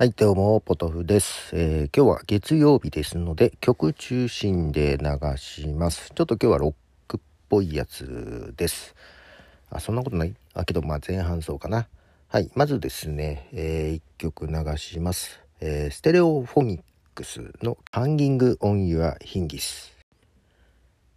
[0.00, 6.10] はい、どうも、ポトフです、えー今日は月曜日ですので、曲中心で流します。
[6.14, 6.74] ちょっと今日はロッ
[7.06, 7.20] クっ
[7.50, 8.94] ぽいやつです。
[9.68, 10.34] あ、そんなことない？
[10.54, 11.86] あ、けど、まあ前半そうかな。
[12.28, 15.38] はい、まずですね、え1曲流します。
[15.60, 16.82] えーステレオフォニッ
[17.14, 19.92] クスの Hanging on Your Hingis。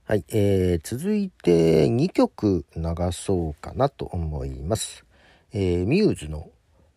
[0.03, 5.05] はい、えー続いて2曲流そうかなと思います。
[5.53, 6.49] えーミューズの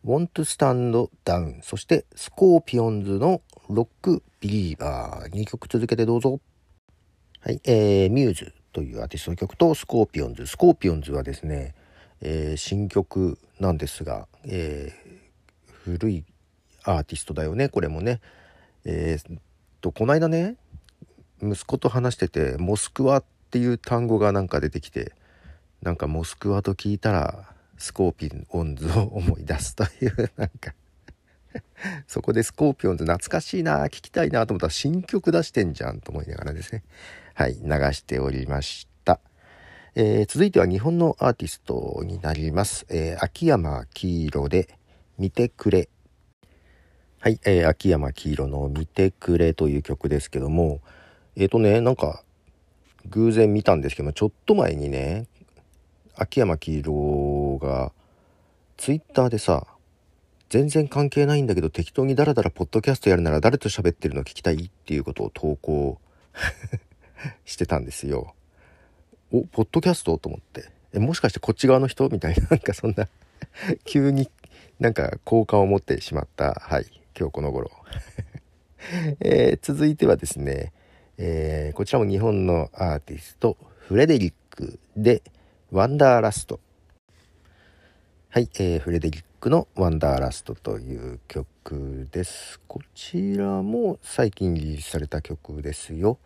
[0.07, 5.33] Won't Stand Down そしてスコーピオンズの Rock Believer。
[5.33, 6.39] 2曲続けてどうぞ。
[7.41, 10.47] はい、えー、ミューズというアーティストの曲とスコーピオンズ。
[10.47, 11.75] スコーピオンズはですね、
[12.21, 15.17] えー新曲なんですが、えー
[15.67, 16.25] 古い
[16.85, 17.69] アーティストだよね。
[17.69, 18.21] これもね。
[18.85, 19.39] えーっ
[19.81, 20.55] とこの間ね
[21.43, 25.15] 息子と話しててモスクワっていう単語がなんか出てきて
[25.83, 30.75] なんかモスクワと聞いたらスコーピオンズを思い出すというなんか
[32.07, 36.83] そこでスコーピオンズ懐かしいな聞きたいなと思ったら新曲出してんじゃんと思いながらですね。
[37.35, 39.21] はい流しておりました、
[39.95, 44.69] えー続いては日本のアーティストになります、えー秋山黄色で
[45.19, 45.89] 「見てくれ」
[47.21, 50.81] はい、えー秋山黄色の「見てくれ」という曲ですけども。
[51.39, 52.25] えっ、とねなんか
[53.11, 55.27] 偶然見たんですけどもちょっと前にね
[56.17, 56.93] 秋山黄色
[57.59, 57.93] が
[58.77, 59.67] ツイッターでさ
[60.49, 65.99] 全然関係ないんだけど適当にダラダラポッドキャストやるなら誰と喋ってるの聞きたいっていうことを投稿
[67.45, 68.35] してたんですよ。
[69.33, 70.19] おポッドキャスト？
[70.19, 70.71] と思って。
[70.93, 72.09] えもしかしてこっち側の人？
[72.11, 73.09] みたいななんかそんな
[73.85, 74.31] 急に
[74.79, 76.55] なんか好感を持ってしまった。
[76.55, 76.87] はい。
[77.19, 77.71] 今日この頃、
[79.21, 80.73] えー続いてはですね、
[81.19, 83.57] えーこちらも日本のアーティスト
[83.89, 85.23] フレデリックで
[85.73, 86.61] 「ワンダーラスト」
[88.37, 92.61] はい、えーフレデリックの「ワンダーラスト」という曲です。
[92.69, 96.19] こちらも最近リリースされた曲ですよ。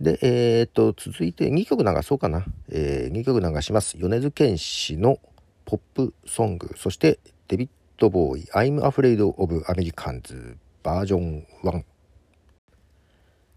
[0.00, 3.98] でえー、と続いて2曲流そうかな、え2曲流します。
[3.98, 5.18] 米津玄師の
[5.64, 6.70] ポップソング。
[6.76, 7.18] そして
[7.48, 7.68] デビッ
[7.98, 11.84] ド・ボーイ「I'm Afraid of Americans」バージョン1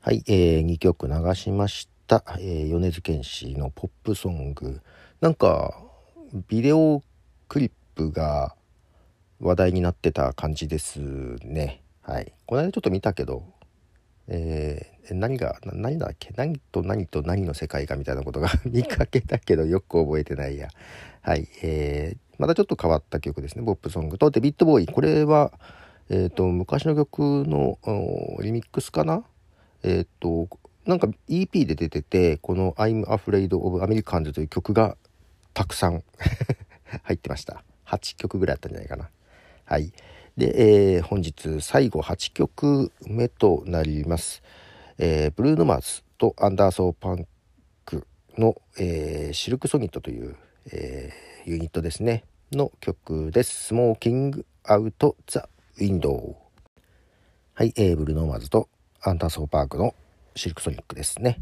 [0.01, 4.81] はい、え2曲流しました、えー米津玄師のポップソング。
[5.21, 5.79] なんか
[6.47, 7.03] ビデオ
[7.47, 8.55] クリップが
[9.39, 10.99] 話題になってた感じです
[11.43, 11.81] ね。
[12.01, 12.33] はい。
[12.45, 13.43] この間ちょっと見たけど
[14.27, 16.31] えー何が何だっけ？
[16.37, 20.69] 何と何と何の世界かみたいなことが 見かけたけどよく覚えてないや。
[21.21, 21.47] はい。
[21.61, 23.63] えーまたちょっと変わった曲ですね。
[23.63, 24.31] ポップソングと。
[24.31, 24.87] デビッド・ボーイ。
[24.87, 25.51] これは
[26.09, 27.77] えっ、と昔の曲の
[28.41, 29.23] リミックスかな？
[29.83, 30.49] えっ、と
[30.85, 34.97] なんか EP で出ててこの「I'm Afraid of Americans」という曲が
[35.53, 36.03] たくさん
[37.03, 37.63] 入ってました。
[37.97, 39.09] 8曲ぐらいあったんじゃないかな。
[39.65, 39.91] はい。
[40.37, 44.41] で、えー本日最後8曲目となります、
[44.97, 47.27] えーブルーノ・マーズとアンダーソー・パン
[47.85, 50.35] クの、えーシルク・ソニットという、
[50.71, 56.35] えーユニットですねの曲です「スモーキング・アウト・ザ・ウィンドウ」
[57.53, 58.69] はい、えーブルーノ・マーズと
[59.01, 59.93] アンダーソー・パークの
[60.35, 61.41] シルク・ソニックですね。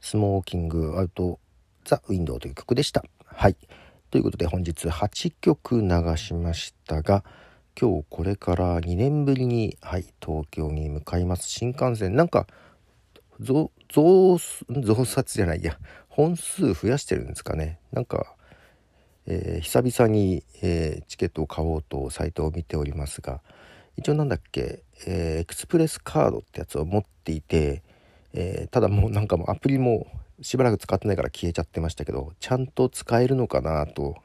[0.00, 1.38] スモーキング・アウト・
[1.84, 3.04] ザ・ウィンドウという曲でした。
[3.26, 3.56] はい。
[4.10, 7.22] ということで本日8曲流しましたが
[7.80, 11.48] 今日これから2年ぶりに、はい、東京に向かいます。
[11.48, 12.48] 新幹線なんか
[13.38, 15.78] 増増増刷じゃないや。
[16.08, 17.78] 本数増やしてるんですかね。
[17.92, 18.34] なんか、
[19.26, 23.40] えー久々に、えーチケットを買おうとサイトを見ておりますが
[23.96, 27.84] 一応なんだっけ、えーエクスプレスカードってやつを持っていて、
[28.32, 30.08] えただもうなんかもうアプリも
[30.42, 34.16] しばらく使ってないから消えちゃってましたけどちゃんと使えるのかなと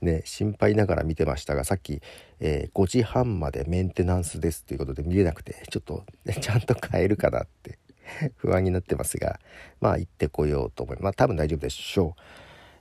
[0.00, 2.00] ね心配ながら見てましたがさっき、
[2.40, 7.78] えー5時半までメンテナンスですということで見れなくてちょっと、ね、 ちゃんと買えるかなって
[8.36, 9.40] 不安になってますが
[9.80, 11.04] まあ行ってこようと思います。
[11.04, 12.20] まあ多分大丈夫でしょう。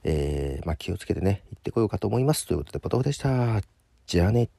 [0.03, 2.47] えーまあ気をつけてね行ってこようかと思います。
[2.47, 3.61] ということでポトフでした。
[4.05, 4.49] じゃあね。